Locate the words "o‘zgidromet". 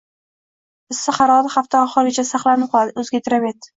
3.05-3.69